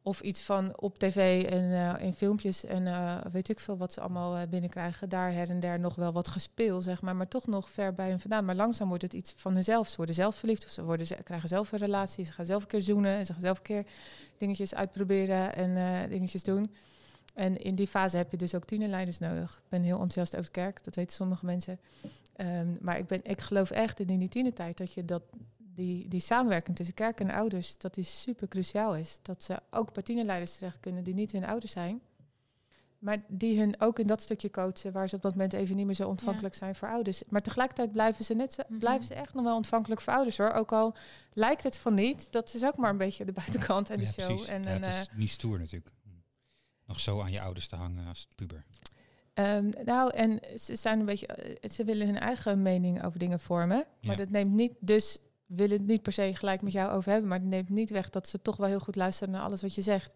[0.06, 3.92] Of iets van op tv en eh, in filmpjes en eh, weet ik veel wat
[3.92, 5.08] ze allemaal eh, binnenkrijgen.
[5.08, 7.16] Daar her en der nog wel wat gespeeld, zeg maar.
[7.16, 8.44] Maar toch nog ver bij hen vandaan.
[8.44, 9.88] Maar langzaam wordt het iets van hunzelf.
[9.88, 12.24] Ze worden zelf verliefd of ze, worden, ze krijgen zelf een relatie.
[12.24, 13.84] Ze gaan zelf een keer zoenen en ze gaan zelf een keer
[14.38, 16.74] dingetjes uitproberen en dingetjes doen.
[17.34, 19.56] En in die fase heb je dus ook tienerleiders nodig.
[19.56, 21.80] Ik ben heel enthousiast over de kerk, dat weten sommige mensen.
[22.36, 25.22] Ehm, maar ik, ben, ik geloof echt in die tienertijd dat je dat
[25.74, 29.18] die, die samenwerking tussen kerk en ouders, dat die super cruciaal is.
[29.22, 32.00] Dat ze ook bij tienerleiders terecht kunnen die niet hun ouders zijn.
[32.98, 35.86] Maar die hun ook in dat stukje coachen, waar ze op dat moment even niet
[35.86, 37.22] meer zo ontvankelijk zijn voor ouders.
[37.28, 38.78] Maar tegelijkertijd blijven ze, net zo, Mhm.
[38.78, 40.52] blijven ze echt nog wel ontvankelijk voor ouders hoor.
[40.52, 40.94] Ook al
[41.32, 44.10] lijkt het van niet, dat is ook maar een beetje de buitenkant en de Ja,
[44.10, 44.26] show.
[44.26, 44.46] precies.
[44.46, 45.90] En, Ja, het eh, is niet stoer natuurlijk.
[46.86, 48.64] Nog zo aan je ouders te hangen als puber.
[49.34, 53.40] Ehm, nou, en ze zijn een beetje, eh, ze willen hun eigen mening over dingen
[53.40, 53.84] vormen.
[54.00, 54.14] Maar Ja.
[54.16, 57.28] dat neemt niet, dus willen het niet per se gelijk met jou over hebben.
[57.28, 59.74] Maar het neemt niet weg dat ze toch wel heel goed luisteren naar alles wat
[59.74, 60.14] je zegt.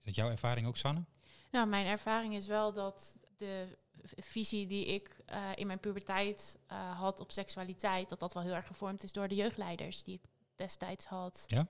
[0.00, 1.04] Is dat jouw ervaring ook, Sanne?
[1.50, 6.98] Nou, mijn ervaring is wel dat de visie die ik eh, in mijn puberteit eh,
[6.98, 10.30] had op seksualiteit, dat dat wel heel erg gevormd is door de jeugdleiders die ik
[10.54, 11.44] destijds had.
[11.46, 11.66] Ja?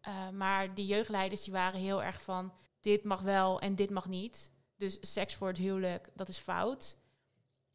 [0.00, 4.08] Eh, maar die jeugdleiders die waren heel erg van dit mag wel en dit mag
[4.08, 4.52] niet.
[4.76, 6.96] Dus seks voor het huwelijk, dat is fout.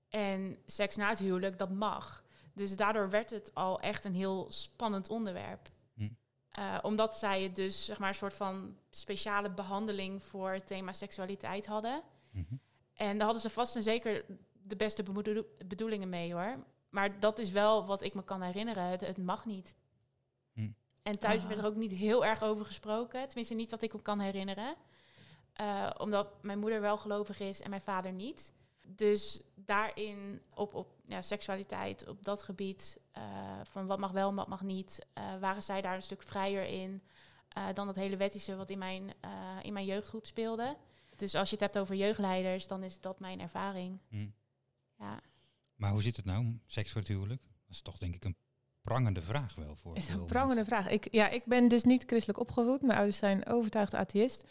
[0.09, 2.23] En seks na het huwelijk, dat mag.
[2.59, 5.69] Dus daardoor werd het al echt een heel spannend onderwerp.
[5.93, 6.09] Hm.
[6.49, 10.93] Eh, omdat zij het dus zeg maar een soort van speciale behandeling voor het thema
[10.93, 12.01] seksualiteit hadden.
[12.31, 12.55] Mhm.
[12.93, 15.03] En daar hadden ze vast en zeker de beste
[15.67, 16.63] bedoelingen mee hoor.
[16.89, 18.83] Maar dat is wel wat ik me kan herinneren.
[18.83, 19.75] Het, het mag niet.
[20.53, 20.71] Hm.
[21.03, 21.47] En thuis Ah.
[21.47, 23.27] werd er ook niet heel erg over gesproken.
[23.27, 24.75] Tenminste, niet wat ik me kan herinneren.
[25.53, 28.53] Eh, omdat mijn moeder wel gelovig is en mijn vader niet.
[28.95, 33.23] Dus daarin, op, op ja, seksualiteit, op dat gebied, eh,
[33.63, 36.65] van wat mag wel en wat mag niet, eh, waren zij daar een stuk vrijer
[36.65, 37.01] in
[37.49, 40.77] eh, dan dat hele wettische wat in mijn, eh, in mijn jeugdgroep speelde.
[41.15, 43.99] Dus als je het hebt over jeugdleiders, dan is dat mijn ervaring.
[44.09, 44.27] Hm.
[44.97, 45.21] Ja.
[45.75, 47.41] Maar hoe zit het nou, seks voor het huwelijk?
[47.41, 48.35] Dat is toch denk ik een
[48.81, 50.87] prangende vraag wel voor is een prangende vraag.
[50.87, 52.81] Ik, ja, ik ben dus niet christelijk opgevoed.
[52.81, 54.43] Mijn ouders zijn overtuigd atheïst.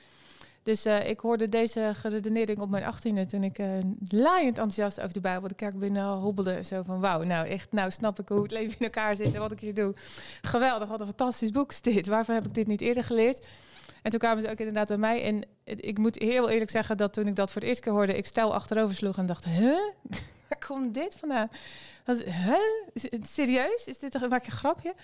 [0.68, 3.66] Dus eh, ik hoorde deze geredenering op mijn achttiende toen ik eh
[4.08, 6.62] laaiend enthousiast over de Bijbel de kerk binnen hobbelde.
[6.62, 9.40] Zo van wauw, nou echt, nou snap ik hoe het leven in elkaar zit en
[9.40, 9.94] wat ik hier doe.
[10.42, 12.06] Geweldig, wat een fantastisch boek is dit.
[12.06, 13.46] Waarvoor heb ik dit niet eerder geleerd?
[14.02, 15.22] En toen kwamen ze ook inderdaad bij mij.
[15.22, 18.16] En ik moet heel eerlijk zeggen dat toen ik dat voor het eerst keer hoorde,
[18.16, 19.78] ik stijl achterover sloeg en dacht, huh?
[20.48, 21.50] Waar komt dit vandaan?
[22.04, 22.54] Was, huh?
[23.22, 23.84] Serieus?
[23.84, 24.94] Is dit een, maak je een grapje?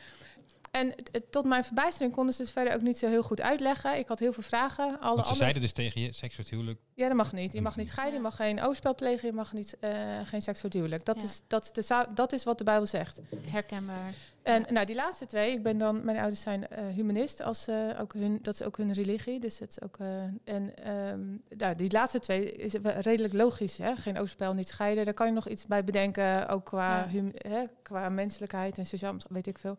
[0.74, 0.94] En
[1.30, 3.98] tot mijn verbijstering konden ze het verder ook niet zo heel goed uitleggen.
[3.98, 4.84] Ik had heel veel vragen.
[4.84, 6.78] Alle Want ze andere- zeiden dus tegen je, seks voor het huwelijk.
[6.94, 7.52] ja, dat mag niet.
[7.52, 9.90] Je mag niet scheiden, je mag geen overspel plegen, je mag niet, eh,
[10.24, 11.04] geen seks voor het huwelijk.
[11.04, 11.26] Dat, Ja.
[11.26, 13.20] is, dat, is de, za- dat is wat de Bijbel zegt.
[13.46, 14.12] Herkenbaar.
[14.42, 17.76] En nou, die laatste twee, ik ben dan, mijn ouders zijn eh, humanist, als, eh,
[18.00, 19.40] ook hun, dat is ook hun religie.
[19.40, 21.20] Dus het is ook, eh, en ehm,
[21.58, 23.78] nou, die laatste twee is redelijk logisch.
[23.78, 23.96] Hè?
[23.96, 25.04] Geen overspel, niet scheiden.
[25.04, 27.08] Daar kan je nog iets bij bedenken, ook qua, Ja.
[27.08, 29.78] hum- hè, qua menselijkheid en sociaal, weet ik veel.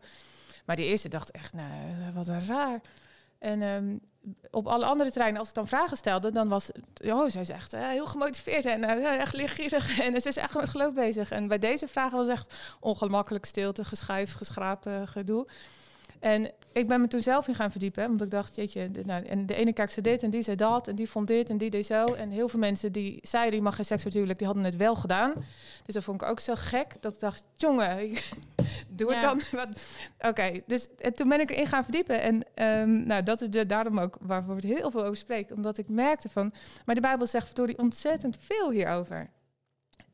[0.66, 1.72] Maar die eerste dacht echt, nou,
[2.14, 2.82] wat een raar.
[3.40, 3.98] En ehm,
[4.52, 6.72] op alle andere terreinen, als ik dan vragen stelde, dan was
[7.06, 10.56] oh, zij is echt eh, heel gemotiveerd en eh, echt leergierig en ze is echt
[10.56, 11.32] met geloof bezig.
[11.32, 15.48] En bij deze vragen was echt ongemakkelijk stilte, geschuif, geschrapen, gedoe.
[16.26, 19.46] En ik ben me toen zelf in gaan verdiepen, omdat ik dacht, jeetje, nou, en
[19.46, 21.70] de ene kerk zei dit en die zei dat en die vond dit en die
[21.70, 22.14] deed zo.
[22.14, 24.96] En heel veel mensen die zeiden, je mag geen seks huwelijk, die hadden het wel
[24.96, 25.34] gedaan.
[25.84, 27.98] Dus dat vond ik ook zo gek, dat ik dacht, jongen,
[28.90, 29.36] doe het Ja.
[29.52, 29.74] dan.
[30.30, 32.22] Oké, dus en toen ben ik erin gaan verdiepen.
[32.22, 35.56] En ehm, nou, dat is de, daarom ook waarvoor we het heel veel over spreken.
[35.56, 36.54] Omdat ik merkte van,
[36.86, 39.30] maar de Bijbel zegt verdorie ontzettend veel hierover.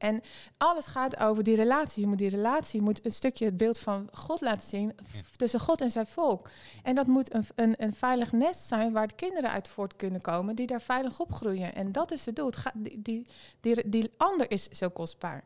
[0.01, 0.21] En
[0.57, 2.01] alles gaat over die relatie.
[2.01, 4.95] Je moet die relatie, je moet een stukje het beeld van God laten zien
[5.35, 6.49] tussen God en zijn volk.
[6.83, 10.21] En dat moet een, een, een veilig nest zijn waar de kinderen uit voort kunnen
[10.21, 11.75] komen, die daar veilig opgroeien.
[11.75, 12.45] En dat is het doel.
[12.45, 13.27] Het gaat, die, die,
[13.59, 15.43] die, die ander is zo kostbaar.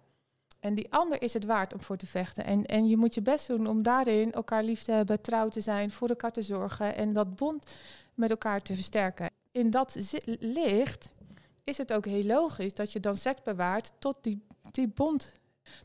[0.60, 2.46] En die ander is het waard om voor te vechten.
[2.46, 5.62] En, en je moet je best doen om daarin elkaar lief te hebben, trouw te
[5.62, 7.76] zijn, voor elkaar te zorgen en dat bond
[8.14, 9.30] met elkaar te versterken.
[9.52, 9.96] In dat
[10.40, 11.12] licht
[11.66, 15.32] is het ook heel logisch dat je dan seks bewaart tot die, die bond.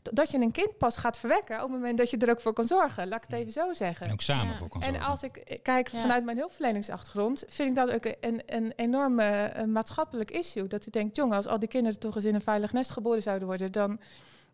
[0.01, 2.53] Dat je een kind pas gaat verwekken op het moment dat je er ook voor
[2.53, 3.07] kan zorgen.
[3.07, 4.05] Laat ik het even zo zeggen.
[4.05, 4.57] En ook samen Ja.
[4.57, 5.09] voor kan En zorgen.
[5.09, 5.99] als ik eh, kijk Ja.
[6.01, 10.67] vanuit mijn hulpverleningsachtergrond, vind ik dat ook een, een enorme eh, maatschappelijk issue.
[10.67, 13.21] Dat ik denk, jongen, als al die kinderen toch eens in een veilig nest geboren
[13.21, 13.99] zouden worden, dan.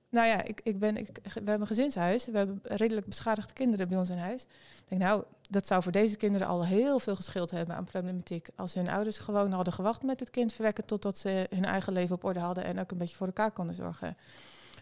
[0.09, 2.25] Nou ja, ik, ik ben, ik, we hebben een gezinshuis.
[2.25, 4.41] We hebben redelijk beschadigde kinderen bij ons in huis.
[4.43, 8.47] Ik denk, nou, dat zou voor deze kinderen al heel veel geschild hebben aan problematiek.
[8.55, 12.15] Als hun ouders gewoon hadden gewacht met het kind verwekken totdat ze hun eigen leven
[12.15, 14.17] op orde hadden en ook een beetje voor elkaar konden zorgen.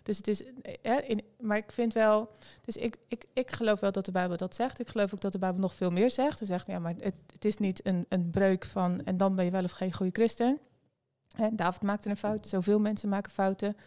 [0.04, 0.44] Dus het is,
[0.82, 2.30] eh, in, maar ik vind wel,
[2.62, 4.80] dus ik, ik, ik geloof wel dat de Bijbel dat zegt.
[4.80, 6.38] Ik geloof ook dat de Bijbel nog veel meer zegt.
[6.38, 9.46] Ze zegt, ja, maar het, het is niet een, een breuk van en dan ben
[9.46, 10.60] je wel of geen goede christen.
[11.52, 13.78] David maakte een fout, zoveel mensen maken fouten.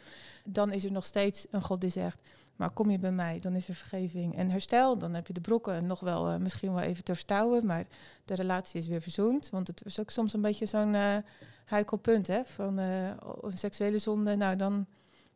[0.44, 3.54] Dan is er nog steeds een God die zegt, maar kom je bij mij, dan
[3.54, 4.98] is er vergeving en herstel.
[4.98, 7.86] Dan heb je de brokken nog wel eh, misschien wel even te verstouwen, maar
[8.24, 9.50] de relatie is weer verzoend.
[9.50, 11.16] Want het is ook soms een beetje zo'n uh,
[11.64, 14.36] heikel punt, hè, van eh, een seksuele zonde.
[14.36, 14.86] Nou, dan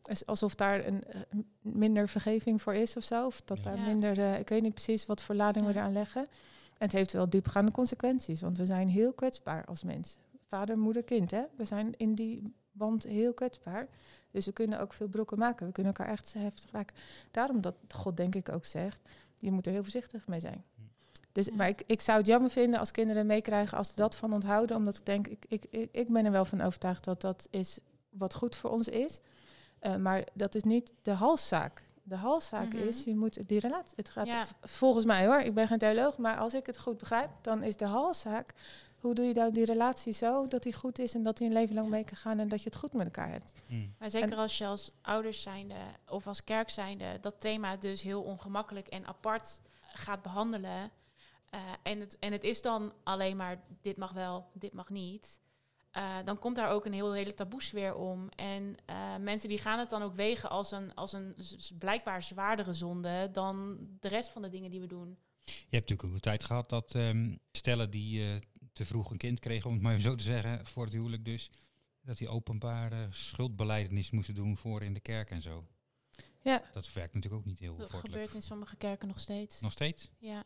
[0.05, 1.05] is alsof daar een,
[1.61, 3.27] minder vergeving voor is of zo.
[3.27, 3.63] Of dat Ja.
[3.63, 6.21] daar minder, eh, ik weet niet precies wat voor lading we eraan leggen.
[6.79, 10.19] En het heeft wel diepgaande consequenties, want we zijn heel kwetsbaar als mens.
[10.47, 11.43] Vader, moeder, kind, hè.
[11.57, 13.89] We zijn in die band heel kwetsbaar.
[14.31, 15.67] Dus we kunnen ook veel brokken maken.
[15.67, 16.97] We kunnen elkaar echt heftig raken.
[17.31, 19.01] Daarom dat God denk ik ook zegt,
[19.39, 20.65] je moet er heel voorzichtig mee zijn.
[21.33, 21.55] Dus, Ja.
[21.55, 24.77] Maar ik, ik zou het jammer vinden als kinderen meekrijgen als ze dat van onthouden.
[24.77, 27.79] Omdat ik denk, ik, ik, ik, ik ben er wel van overtuigd dat dat is
[28.11, 29.21] wat goed voor ons is.
[29.79, 31.83] Eh, maar dat is niet de halszaak.
[32.03, 32.87] De halszaak Mhm.
[32.89, 33.93] is, je moet die relatie.
[33.97, 34.45] Het gaat Ja.
[34.61, 37.77] volgens mij hoor, ik ben geen theoloog, maar als ik het goed begrijp, dan is
[37.77, 38.55] de halszaak.
[39.03, 41.53] Hoe doe je nou die relatie zo dat die goed is en dat die een
[41.53, 41.93] leven lang Ja.
[41.95, 43.53] mee kan gaan en dat je het goed met elkaar hebt?
[43.67, 43.95] Mm.
[43.99, 45.75] Maar zeker als je als ouders zijnde
[46.09, 49.61] of als kerk zijnde dat thema dus heel ongemakkelijk en apart
[49.93, 50.91] gaat behandelen.
[51.51, 55.41] eh, en, het, en het is dan alleen maar dit mag wel, dit mag niet.
[55.91, 58.29] eh, dan komt daar ook een heel hele taboesfeer om.
[58.37, 61.35] En eh, mensen die gaan het dan ook wegen als een, als een
[61.79, 65.17] blijkbaar zwaardere zonde dan de rest van de dingen die we doen.
[65.45, 68.41] Je hebt natuurlijk ook een tijd gehad dat ehm, stellen die eh,
[68.73, 71.51] te vroeg een kind kregen, om het maar zo te zeggen, voor het huwelijk dus,
[72.03, 75.65] dat die openbare schuldbeleidenis moesten doen voor in de kerk en zo.
[76.43, 76.63] Ja.
[76.73, 78.15] Dat werkt natuurlijk ook niet heel Dat vortelijk.
[78.15, 79.61] gebeurt in sommige kerken nog steeds.
[79.61, 80.11] Nog steeds?
[80.19, 80.45] Ja.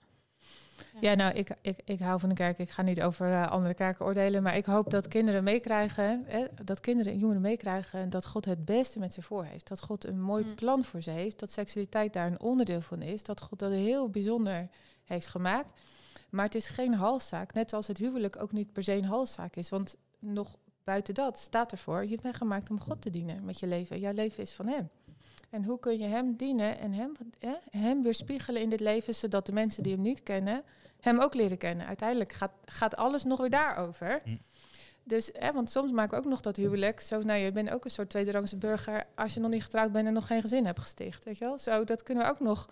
[1.01, 2.59] Ja, nou, ik, ik, ik hou van de kerk.
[2.59, 4.43] Ik ga niet over eh, andere kerken oordelen.
[4.43, 8.65] Maar ik hoop dat kinderen meekrijgen, hè, dat kinderen en jongeren meekrijgen dat God het
[8.65, 9.69] beste met ze voor heeft.
[9.69, 10.55] Dat God een mooi Mm.
[10.55, 11.39] plan voor ze heeft.
[11.39, 13.23] Dat seksualiteit daar een onderdeel van is.
[13.23, 14.69] Dat God dat heel bijzonder
[15.05, 15.81] heeft gemaakt.
[16.37, 17.55] Maar het is geen halszaak.
[17.55, 19.69] Net zoals het huwelijk ook niet per se een halszaak is.
[19.69, 23.67] Want nog buiten dat staat ervoor, je bent gemaakt om God te dienen met je
[23.67, 23.99] leven.
[23.99, 24.89] Jouw leven is van Hem.
[25.51, 29.47] En hoe kun je Hem dienen en Hem, hè, hem weerspiegelen in dit leven, zodat
[29.47, 30.63] de mensen die Hem niet kennen,
[31.01, 31.87] Hem ook leren kennen.
[31.87, 34.21] Uiteindelijk gaat, gaat alles nog weer daarover.
[34.25, 34.37] Hm.
[35.05, 37.01] Dus, want soms maken we ook nog dat huwelijk.
[37.01, 40.07] Zo, nou, je bent ook een soort tweederangse burger als je nog niet getrouwd bent
[40.07, 41.25] en nog geen gezin hebt gesticht.
[41.25, 41.59] Weet je wel?
[41.59, 42.69] Zo, dat kunnen we ook nog.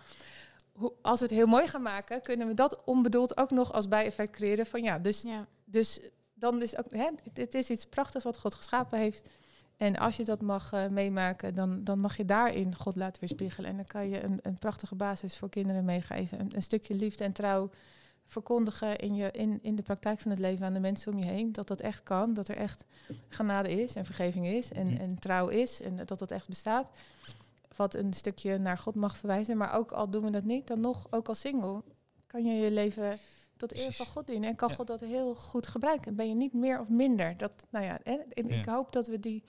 [1.02, 4.30] Als we het heel mooi gaan maken, kunnen we dat onbedoeld ook nog als bijeffect
[4.32, 5.46] creëren van ja, dus Ja.
[5.64, 6.00] dus
[6.34, 9.28] dan is ook, hè, het is iets prachtigs wat God geschapen heeft.
[9.76, 13.70] En als je dat mag eh, meemaken, dan, dan mag je daarin God laten weerspiegelen.
[13.70, 16.40] En dan kan je een, een prachtige basis voor kinderen meegeven.
[16.40, 17.70] Een, een stukje liefde en trouw
[18.26, 21.26] verkondigen in, je, in, in de praktijk van het leven aan de mensen om je
[21.26, 21.52] heen.
[21.52, 22.84] Dat dat echt kan, dat er echt
[23.28, 25.00] genade is en vergeving is en, Hm.
[25.00, 25.80] en trouw is.
[25.82, 26.88] En dat dat echt bestaat.
[27.76, 29.56] Wat een stukje naar God mag verwijzen.
[29.56, 31.82] Maar ook al doen we dat niet, dan nog, ook als single,
[32.26, 33.18] kan je je leven
[33.56, 34.48] tot eer van God dienen.
[34.48, 34.74] En kan Ja.
[34.74, 36.14] God dat heel goed gebruiken.
[36.16, 37.37] Ben je niet meer of minder.
[37.37, 38.24] Dat, nou ja, Ja.
[38.34, 39.42] ik hoop dat we die,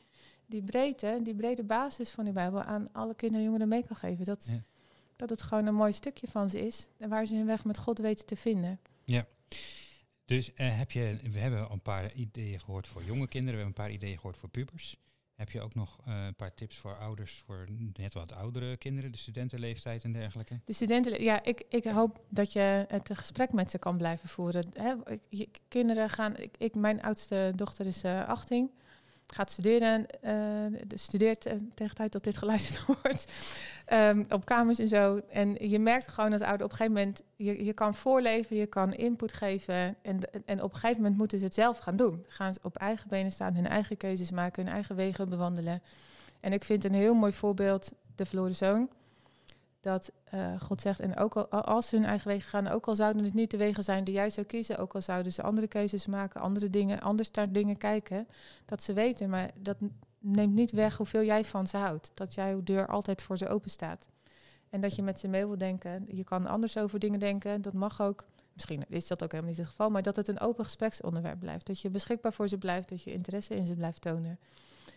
[0.45, 3.95] die breedte, die brede basis van die Bijbel aan alle kinderen en jongeren mee kan
[3.95, 4.25] geven.
[4.25, 4.61] Dat, Ja.
[5.15, 6.87] dat het gewoon een mooi stukje van ze is.
[6.97, 8.79] En waar ze hun weg met God weten te vinden.
[10.25, 13.65] Dus eh, heb je, we hebben een paar ideeën gehoord voor jonge kinderen, we hebben
[13.65, 14.97] een paar ideeën gehoord voor pubers.
[15.35, 19.11] Heb je ook nog eh, een paar tips voor ouders voor net wat oudere kinderen,
[19.11, 20.59] de studentenleeftijd en dergelijke?
[20.65, 24.65] De studenten, ja, ik, ik hoop dat je het gesprek met ze kan blijven voeren.
[24.73, 24.95] Hè,
[25.67, 28.71] kinderen gaan, ik, ik, mijn oudste dochter is eh 18,
[29.27, 30.33] gaat studeren, eh,
[30.87, 33.33] de- studeert eh, tegen de tijd dat dit geluisterd wordt,
[33.85, 35.21] ehm, op kamers en zo.
[35.29, 38.65] En je merkt gewoon als ouder op een gegeven moment, je, je kan voorleven, je
[38.65, 42.25] kan input geven en, en op een gegeven moment moeten ze het zelf gaan doen.
[42.27, 45.81] Gaan ze op eigen benen staan, hun eigen keuzes maken, hun eigen wegen bewandelen.
[46.39, 48.89] En ik vind een heel mooi voorbeeld de verloren zoon
[49.85, 52.95] dat eh, God zegt, en ook al als ze hun eigen wegen gaan, ook al
[52.95, 55.67] zouden het niet de wegen zijn die jij zou kiezen, ook al zouden ze andere
[55.67, 58.27] keuzes maken, andere dingen, anders naar dingen kijken,
[58.65, 59.77] dat ze weten, maar dat
[60.19, 62.11] neemt niet weg hoeveel jij van ze houdt.
[62.13, 64.07] Dat jouw deur altijd voor ze open staat.
[64.69, 66.05] En dat je met ze mee wil denken.
[66.07, 68.25] Je kan anders over dingen denken, dat mag ook.
[68.53, 71.65] Misschien is dat ook helemaal niet het geval, maar dat het een open gespreksonderwerp blijft.
[71.67, 74.39] Dat je beschikbaar voor ze blijft, dat je interesse in ze blijft tonen.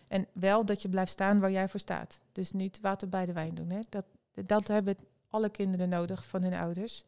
[0.08, 2.20] En wel dat je blijft staan waar jij voor staat.
[2.32, 3.70] Dus niet water bij de wijn doen.
[3.70, 3.80] Hè?
[3.88, 4.04] Dat,
[4.46, 4.96] dat hebben
[5.30, 7.04] alle kinderen nodig van hun ouders.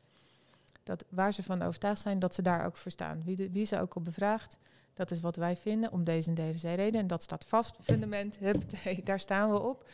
[0.83, 3.23] Dat waar ze van overtuigd zijn, dat ze daar ook voor staan.
[3.25, 4.57] Wie, de- wie ze ook al bevraagt,
[4.95, 7.01] dat is wat wij vinden om deze en deze reden.
[7.01, 9.89] En dat staat vast, fundament, huppatee, daar staan we op.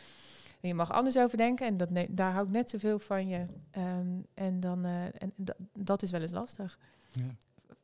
[0.61, 3.45] En je mag anders over denken en dat daar hou ik net zoveel van je.
[3.71, 6.77] Ehm, en dan, eh, en da- dat is wel eens lastig.
[7.11, 7.35] Ja.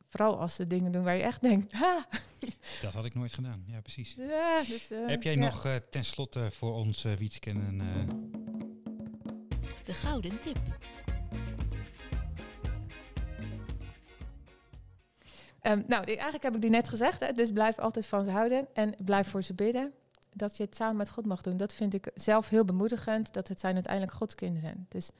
[0.08, 2.06] Vooral als ze dingen doen waar je echt denkt, ha,
[2.82, 3.64] Dat had ik nooit gedaan.
[3.66, 4.14] Ja, precies.
[4.14, 5.38] ja, dit, eh, Heb jij ja.
[5.44, 7.82] nog eh tenslotte voor ons, uh, een...
[9.84, 10.58] De gouden tip.
[15.60, 17.20] Ehm, nou, eigenlijk heb ik die net gezegd.
[17.20, 19.92] Hè, dus blijf altijd van ze houden en blijf voor ze bidden.
[20.32, 21.56] Dat je het samen met God mag doen.
[21.56, 23.32] Dat vind ik zelf heel bemoedigend.
[23.32, 24.86] Dat het zijn uiteindelijk Gods kinderen.
[24.88, 25.10] Dus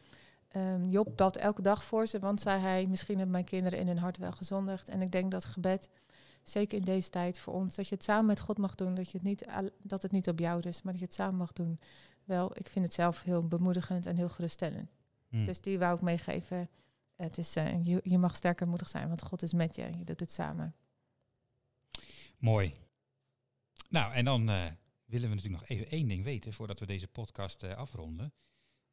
[0.49, 2.19] ehm, Job bad elke dag voor ze.
[2.19, 4.89] Want zei hij, misschien hebben mijn kinderen in hun hart wel gezondigd.
[4.89, 5.89] En ik denk dat gebed,
[6.43, 8.95] zeker in deze tijd voor ons, dat je het samen met God mag doen.
[8.95, 9.45] Dat, je het niet,
[9.83, 11.79] dat het niet op jou rust, maar dat je het samen mag doen.
[12.25, 14.91] Wel, ik vind het zelf heel bemoedigend en heel geruststellend.
[15.29, 15.45] hm.
[15.45, 16.69] Dus die wou ik meegeven.
[17.17, 19.83] Het is, eh, je, je mag sterker en moedig zijn, want God is met je.
[19.99, 20.75] Je doet het samen.
[22.39, 22.75] Mooi.
[23.89, 24.65] Nou, en dan eh,
[25.05, 28.33] willen we natuurlijk nog even één ding weten voordat we deze podcast eh, afronden.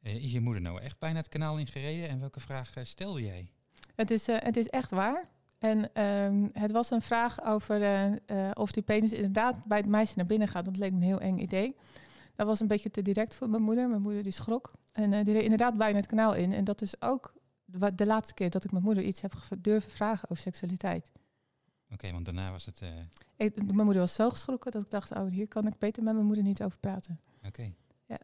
[0.02, 3.50] Is je moeder nou echt bijna het kanaal ingereden en welke vraag stelde jij?
[3.94, 5.28] Het is, het is echt waar.
[5.58, 7.80] En ehm, het was een vraag over
[8.54, 10.64] of die penis inderdaad bij het meisje naar binnen gaat.
[10.64, 11.76] Dat leek me een heel eng idee.
[12.34, 13.88] Dat was een beetje te direct voor mijn moeder.
[13.88, 14.72] Mijn moeder die schrok.
[14.92, 16.52] En eh, die reed inderdaad bijna het kanaal in.
[16.52, 17.34] En dat is ook
[17.94, 21.10] de laatste keer dat ik mijn moeder iets heb durven vragen over seksualiteit.
[21.92, 22.80] Oké, want daarna was het...
[22.80, 22.88] eh,
[23.36, 26.14] Ik, mijn moeder was zo geschrokken dat ik dacht, oh, hier kan ik beter met
[26.14, 27.20] mijn moeder niet over praten.
[27.46, 27.72] Oké.
[28.06, 28.18] Ja.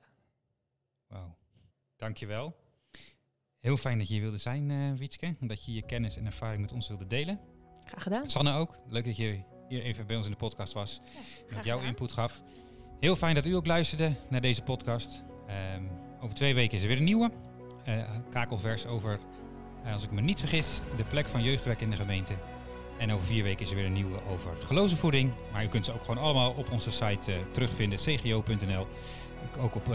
[1.07, 1.37] Wauw.
[1.97, 2.57] Dankjewel.
[3.59, 5.37] Heel fijn dat je hier wilde zijn, eh Wietske.
[5.41, 7.41] Dat je je kennis en ervaring met ons wilde delen.
[7.85, 8.31] Graag gedaan.
[8.31, 8.79] Sanne ook.
[8.89, 11.01] Leuk dat je hier even bij ons in de podcast was.
[11.03, 11.93] graag met jouw gedaan.
[11.93, 12.43] input gaf.
[13.01, 15.23] Heel fijn dat u ook luisterde naar deze podcast.
[15.47, 15.83] Ehm,
[16.21, 17.31] over twee weken is er weer een nieuwe.
[17.85, 17.95] eh
[18.31, 19.19] kakelvers over,
[19.85, 22.33] eh, als ik me niet vergis, de plek van jeugdwerk in de gemeente.
[22.99, 25.31] En over vier weken is er weer een nieuwe over geloofsvoeding.
[25.53, 28.87] Maar u kunt ze ook gewoon allemaal op onze site eh, terugvinden, cgo.nl.
[29.61, 29.95] Ook op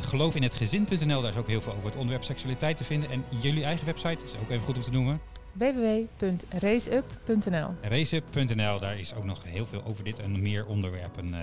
[0.00, 3.10] geloofinhetgezin.nl, daar is ook heel veel over het onderwerp seksualiteit te vinden.
[3.10, 5.20] En jullie eigen website is ook even goed om te noemen.
[5.52, 11.34] www.raceup.nl Raceup.nl, daar is ook nog heel veel over dit en meer onderwerpen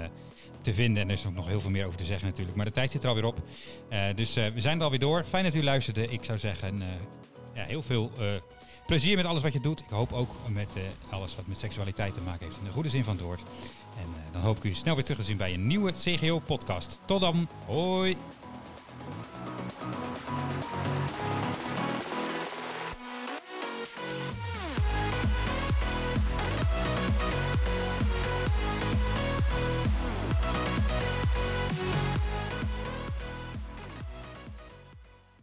[0.62, 1.02] te vinden.
[1.02, 2.58] En er is ook nog heel veel meer over te zeggen natuurlijk.
[2.58, 3.38] Maar de tijd zit er alweer op.
[3.90, 5.24] Eh, dus eh, we zijn er alweer door.
[5.24, 6.08] Fijn dat u luisterde.
[6.08, 6.88] Ik zou zeggen, eh,
[7.54, 8.12] ja, heel veel
[8.86, 9.80] plezier met alles wat je doet.
[9.80, 10.76] Ik hoop ook met
[11.10, 12.58] alles wat met seksualiteit te maken heeft.
[12.58, 13.42] In de goede zin van het woord.
[13.98, 17.00] En dan hoop ik u snel weer terug te zien bij een nieuwe CGO-podcast.
[17.06, 17.48] Tot dan.
[17.66, 18.18] Hoi.